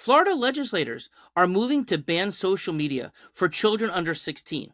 [0.00, 4.72] Florida legislators are moving to ban social media for children under 16.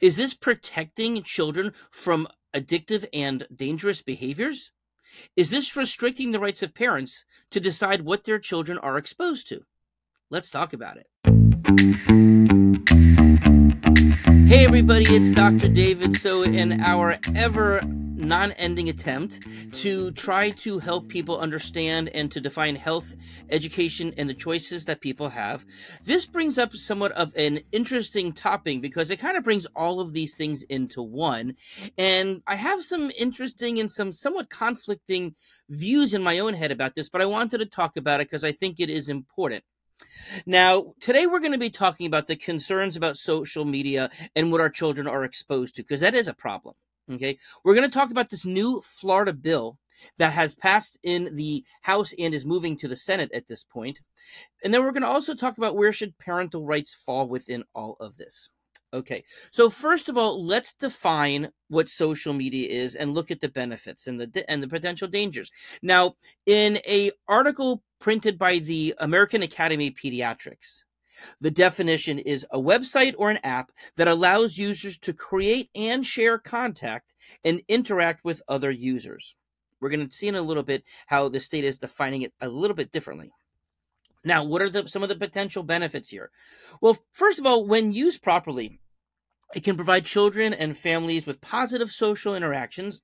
[0.00, 4.70] Is this protecting children from addictive and dangerous behaviors?
[5.34, 9.64] Is this restricting the rights of parents to decide what their children are exposed to?
[10.30, 11.08] Let's talk about it.
[14.46, 15.66] Hey, everybody, it's Dr.
[15.66, 16.14] David.
[16.14, 17.80] So, in our ever
[18.22, 19.40] non ending attempt
[19.72, 23.14] to try to help people understand and to define health,
[23.50, 25.64] education, and the choices that people have.
[26.04, 30.12] This brings up somewhat of an interesting topic because it kind of brings all of
[30.12, 31.56] these things into one.
[31.98, 35.34] And I have some interesting and some somewhat conflicting
[35.68, 38.44] views in my own head about this, but I wanted to talk about it because
[38.44, 39.64] I think it is important.
[40.46, 44.60] Now, today we're going to be talking about the concerns about social media and what
[44.60, 46.74] our children are exposed to, because that is a problem.
[47.10, 47.38] Okay.
[47.64, 49.78] We're going to talk about this new Florida bill
[50.18, 54.00] that has passed in the House and is moving to the Senate at this point.
[54.64, 57.96] And then we're going to also talk about where should parental rights fall within all
[58.00, 58.48] of this.
[58.94, 59.24] Okay.
[59.50, 64.06] So first of all, let's define what social media is and look at the benefits
[64.06, 65.50] and the and the potential dangers.
[65.82, 70.84] Now, in a article printed by the American Academy of Pediatrics,
[71.40, 76.38] the definition is a website or an app that allows users to create and share
[76.38, 79.34] contact and interact with other users.
[79.80, 82.48] We're going to see in a little bit how the state is defining it a
[82.48, 83.32] little bit differently.
[84.24, 86.30] Now, what are the, some of the potential benefits here?
[86.80, 88.78] Well, first of all, when used properly,
[89.54, 93.00] it can provide children and families with positive social interactions,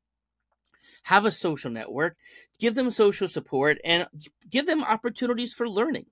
[1.05, 2.17] have a social network,
[2.59, 4.07] give them social support, and
[4.49, 6.07] give them opportunities for learning.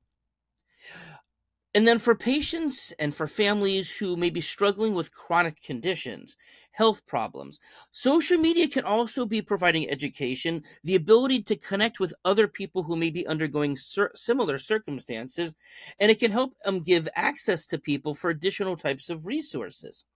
[1.77, 6.35] And then for patients and for families who may be struggling with chronic conditions,
[6.71, 7.61] health problems,
[7.93, 12.97] social media can also be providing education, the ability to connect with other people who
[12.97, 15.55] may be undergoing similar circumstances,
[16.01, 20.07] and it can help um, give access to people for additional types of resources.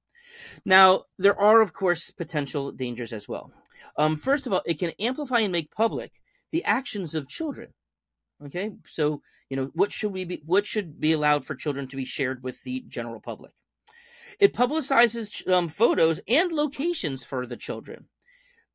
[0.64, 3.52] Now, there are, of course, potential dangers as well.
[3.98, 7.74] Um, first of all, it can amplify and make public the actions of children.
[8.45, 10.42] Okay, so you know what should we be?
[10.46, 13.52] What should be allowed for children to be shared with the general public?
[14.39, 18.06] It publicizes um, photos and locations for the children.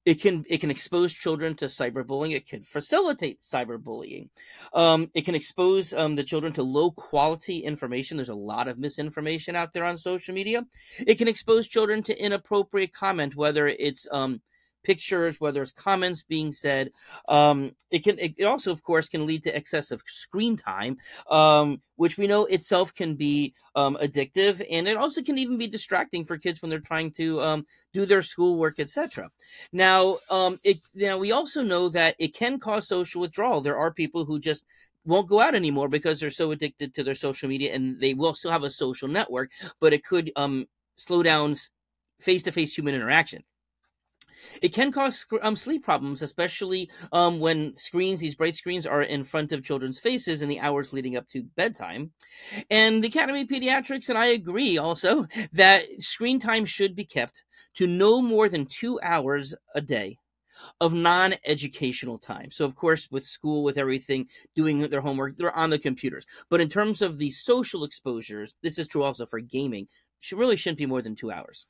[0.05, 2.35] It can it can expose children to cyberbullying.
[2.35, 4.29] It can facilitate cyberbullying.
[4.71, 8.17] Um, it can expose um, the children to low quality information.
[8.17, 10.67] There's a lot of misinformation out there on social media.
[10.99, 14.41] It can expose children to inappropriate comment, whether it's um,
[14.85, 16.91] pictures, whether it's comments being said.
[17.27, 20.97] Um, it can it also, of course, can lead to excessive screen time,
[21.29, 25.67] um, which we know itself can be um, addictive, and it also can even be
[25.67, 29.29] distracting for kids when they're trying to um, do their schoolwork, etc.
[29.73, 33.61] Now, um, it now we also know that it can cause social withdrawal.
[33.61, 34.63] There are people who just
[35.05, 38.33] won't go out anymore because they're so addicted to their social media and they will
[38.33, 40.65] still have a social network but it could um,
[40.95, 41.55] slow down
[42.19, 43.43] face-to-face human interaction
[44.61, 49.23] it can cause um, sleep problems, especially um, when screens, these bright screens, are in
[49.23, 52.11] front of children's faces in the hours leading up to bedtime.
[52.69, 57.43] And the Academy of Pediatrics and I agree also that screen time should be kept
[57.75, 60.17] to no more than two hours a day
[60.79, 62.51] of non-educational time.
[62.51, 66.25] So of course with school with everything doing their homework they're on the computers.
[66.49, 69.87] But in terms of the social exposures, this is true also for gaming,
[70.19, 71.65] should really shouldn't be more than 2 hours.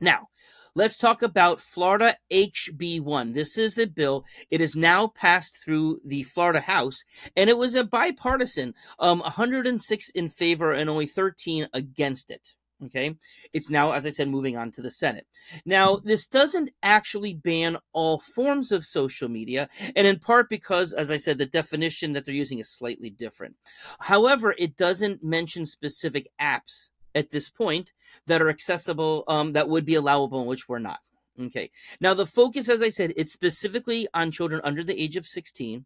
[0.00, 0.28] Now,
[0.74, 3.34] let's talk about Florida HB1.
[3.34, 4.24] This is the bill.
[4.50, 7.02] It is now passed through the Florida House,
[7.36, 12.54] and it was a bipartisan, um, 106 in favor and only 13 against it.
[12.84, 13.14] Okay.
[13.52, 15.26] It's now, as I said, moving on to the Senate.
[15.64, 21.10] Now, this doesn't actually ban all forms of social media, and in part because, as
[21.10, 23.54] I said, the definition that they're using is slightly different.
[24.00, 27.92] However, it doesn't mention specific apps at this point
[28.26, 31.00] that are accessible um, that would be allowable and which were not.
[31.40, 31.70] Okay.
[32.00, 35.84] Now the focus, as I said, it's specifically on children under the age of 16.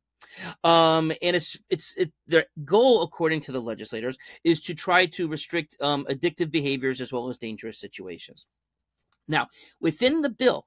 [0.64, 5.28] Um, and it's it's it, their goal, according to the legislators, is to try to
[5.28, 8.46] restrict um, addictive behaviors as well as dangerous situations.
[9.28, 9.46] Now,
[9.80, 10.66] within the bill,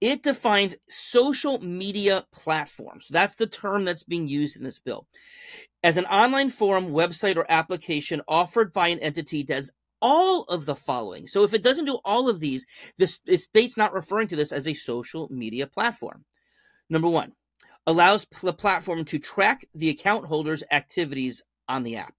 [0.00, 3.06] it defines social media platforms.
[3.08, 5.06] That's the term that's being used in this bill.
[5.82, 9.70] As an online forum, website, or application offered by an entity that
[10.02, 11.26] all of the following.
[11.26, 12.66] So if it doesn't do all of these,
[12.98, 16.24] the state's not referring to this as a social media platform.
[16.90, 17.32] Number one,
[17.86, 22.14] allows the platform to track the account holder's activities on the app.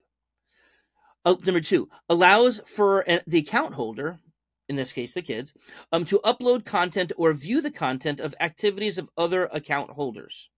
[1.26, 4.20] Uh, number two, allows for the account holder,
[4.68, 5.54] in this case the kids,
[5.92, 10.50] um, to upload content or view the content of activities of other account holders.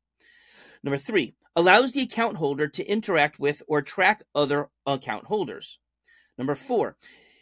[0.83, 5.80] Number three, allows the account holder to interact with or track other account holders.
[6.37, 6.97] Number four,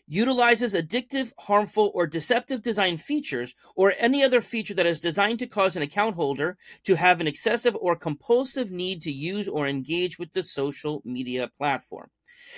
[0.07, 5.47] utilizes addictive, harmful, or deceptive design features or any other feature that is designed to
[5.47, 10.19] cause an account holder to have an excessive or compulsive need to use or engage
[10.19, 12.09] with the social media platform.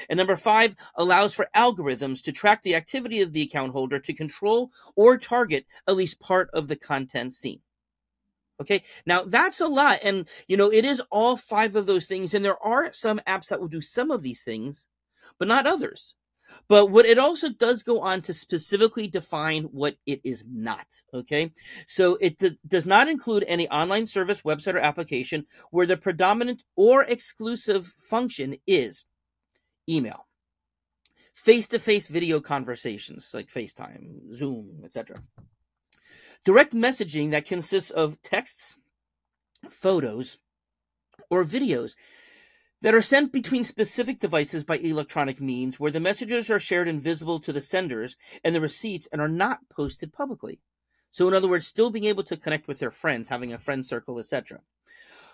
[0.09, 4.13] And number five allows for algorithms to track the activity of the account holder to
[4.13, 7.59] control or target at least part of the content seen.
[8.61, 9.99] Okay, now that's a lot.
[10.01, 12.33] And, you know, it is all five of those things.
[12.33, 14.87] And there are some apps that will do some of these things,
[15.37, 16.15] but not others.
[16.67, 21.01] But what it also does go on to specifically define what it is not.
[21.13, 21.51] Okay.
[21.87, 26.63] So it d- does not include any online service, website, or application where the predominant
[26.75, 29.05] or exclusive function is
[29.87, 30.27] email,
[31.35, 35.21] face to face video conversations like FaceTime, Zoom, etc.
[36.43, 38.77] Direct messaging that consists of texts,
[39.69, 40.37] photos,
[41.29, 41.95] or videos
[42.85, 47.39] that are sent between specific devices by electronic means where the messages are shared invisible
[47.39, 50.59] to the senders and the receipts and are not posted publicly.
[51.09, 53.83] So, in other words, still being able to connect with their friends, having a friend
[53.83, 54.59] circle, etc.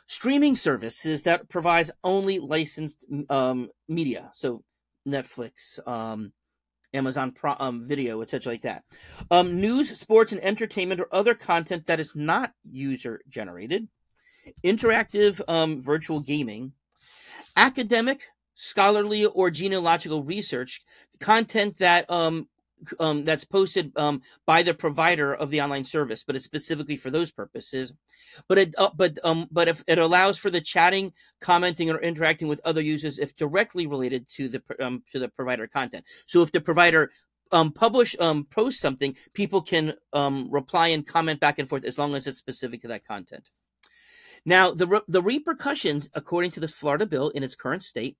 [0.07, 4.63] Streaming services that provides only licensed um, media, so
[5.05, 6.31] Netflix, um,
[6.93, 8.85] Amazon um, Video, etc., like that.
[9.29, 13.89] Um, news, sports, and entertainment or other content that is not user generated.
[14.63, 16.71] Interactive um, virtual gaming
[17.55, 18.23] academic,
[18.55, 20.81] scholarly, or genealogical research
[21.19, 22.47] content that um,
[22.99, 27.09] um, that's posted um, by the provider of the online service, but it's specifically for
[27.09, 27.93] those purposes.
[28.47, 32.47] But it, uh, but um, but if it allows for the chatting, commenting, or interacting
[32.47, 36.05] with other users if directly related to the um, to the provider content.
[36.25, 37.11] So if the provider
[37.51, 41.97] um, publish um, post something, people can um, reply and comment back and forth as
[41.97, 43.49] long as it's specific to that content.
[44.45, 48.17] Now, the, re- the repercussions, according to the Florida bill in its current state,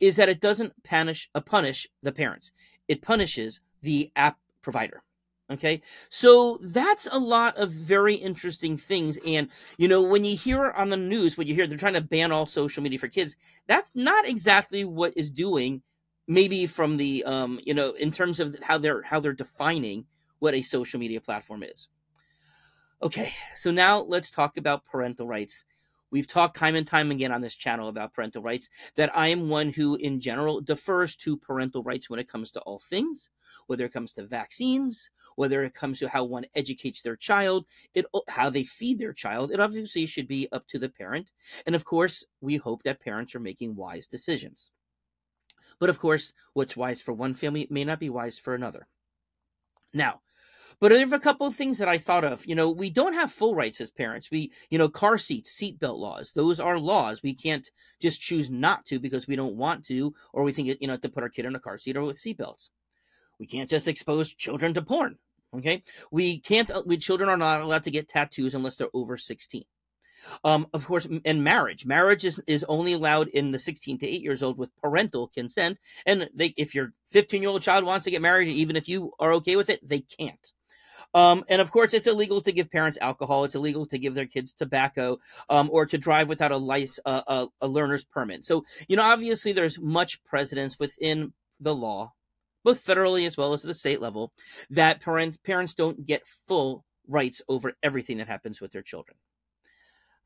[0.00, 2.52] is that it doesn't punish, uh, punish the parents.
[2.88, 5.02] It punishes the app provider.
[5.50, 5.80] Okay.
[6.08, 9.16] So that's a lot of very interesting things.
[9.24, 9.48] And,
[9.78, 12.32] you know, when you hear on the news, when you hear they're trying to ban
[12.32, 13.36] all social media for kids,
[13.68, 15.82] that's not exactly what is doing
[16.28, 20.04] maybe from the um you know in terms of how they're how they're defining
[20.38, 21.88] what a social media platform is
[23.02, 25.64] Okay, so now let's talk about parental rights.
[26.10, 29.50] We've talked time and time again on this channel about parental rights, that I am
[29.50, 33.28] one who, in general, defers to parental rights when it comes to all things,
[33.66, 38.06] whether it comes to vaccines, whether it comes to how one educates their child, it,
[38.28, 39.50] how they feed their child.
[39.50, 41.30] It obviously should be up to the parent.
[41.66, 44.70] And of course, we hope that parents are making wise decisions.
[45.78, 48.88] But of course, what's wise for one family may not be wise for another.
[49.92, 50.20] Now,
[50.80, 52.44] but there are a couple of things that I thought of.
[52.46, 54.30] You know, we don't have full rights as parents.
[54.30, 57.22] We, you know, car seats, seatbelt laws, those are laws.
[57.22, 57.68] We can't
[58.00, 61.08] just choose not to because we don't want to, or we think, you know, to
[61.08, 62.68] put our kid in a car seat or with seatbelts.
[63.38, 65.18] We can't just expose children to porn.
[65.54, 65.82] Okay.
[66.10, 69.64] We can't, uh, we, children are not allowed to get tattoos unless they're over 16.
[70.44, 71.86] Um, of course, and marriage.
[71.86, 75.78] Marriage is, is only allowed in the 16 to 8 years old with parental consent.
[76.04, 79.12] And they, if your 15 year old child wants to get married, even if you
[79.20, 80.52] are okay with it, they can't.
[81.16, 83.44] Um, and of course, it's illegal to give parents alcohol.
[83.44, 85.18] It's illegal to give their kids tobacco
[85.48, 88.44] um, or to drive without a, license, uh, a, a learner's permit.
[88.44, 92.12] So, you know, obviously, there's much precedence within the law,
[92.64, 94.30] both federally as well as at the state level,
[94.68, 99.16] that parent, parents don't get full rights over everything that happens with their children.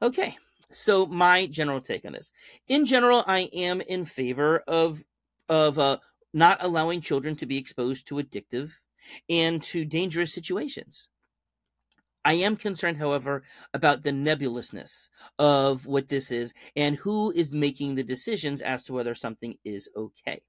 [0.02, 0.36] Okay,
[0.72, 2.32] so my general take on this.
[2.66, 5.04] In general, I am in favor of
[5.48, 5.98] of uh,
[6.32, 8.72] not allowing children to be exposed to addictive
[9.28, 11.08] and to dangerous situations.
[12.24, 13.42] I am concerned, however,
[13.72, 18.92] about the nebulousness of what this is and who is making the decisions as to
[18.92, 20.42] whether something is okay.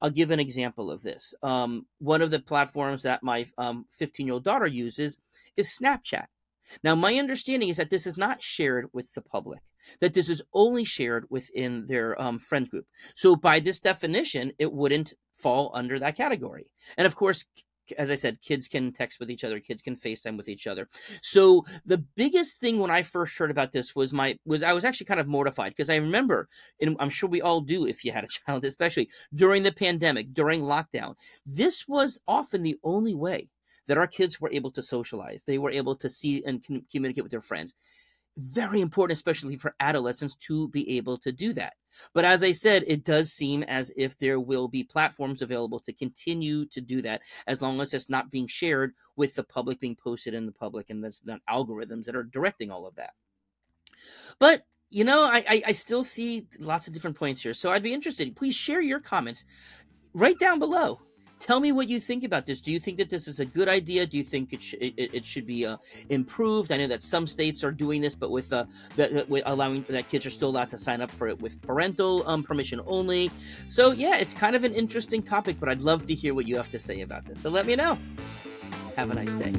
[0.00, 1.34] I'll give an example of this.
[1.42, 3.86] Um, one of the platforms that my 15 um,
[4.18, 5.16] year old daughter uses
[5.56, 6.26] is Snapchat.
[6.82, 9.60] Now, my understanding is that this is not shared with the public,
[10.00, 12.86] that this is only shared within their um, friend group.
[13.14, 16.66] So, by this definition, it wouldn't fall under that category.
[16.96, 17.44] And of course,
[17.98, 20.88] as I said, kids can text with each other, kids can FaceTime with each other.
[21.22, 24.84] So the biggest thing when I first heard about this was my was I was
[24.84, 26.48] actually kind of mortified because I remember,
[26.80, 30.32] and I'm sure we all do if you had a child, especially during the pandemic,
[30.32, 33.48] during lockdown, this was often the only way
[33.86, 35.44] that our kids were able to socialize.
[35.44, 37.74] They were able to see and communicate with their friends.
[38.36, 41.74] Very important, especially for adolescents, to be able to do that.
[42.14, 45.92] But as I said, it does seem as if there will be platforms available to
[45.92, 49.94] continue to do that as long as it's not being shared with the public, being
[49.94, 53.12] posted in the public, and there's not algorithms that are directing all of that.
[54.40, 57.52] But you know, I, I, I still see lots of different points here.
[57.54, 58.36] So I'd be interested.
[58.36, 59.44] Please share your comments
[60.12, 61.00] right down below.
[61.44, 62.62] Tell me what you think about this.
[62.62, 64.06] Do you think that this is a good idea?
[64.06, 65.76] Do you think it, sh- it, it should be uh,
[66.08, 66.72] improved?
[66.72, 68.64] I know that some states are doing this, but with uh,
[68.96, 72.26] that with allowing that kids are still allowed to sign up for it with parental
[72.26, 73.30] um, permission only.
[73.68, 76.56] So yeah, it's kind of an interesting topic, but I'd love to hear what you
[76.56, 77.42] have to say about this.
[77.42, 77.98] So let me know.
[78.96, 79.52] Have a nice day.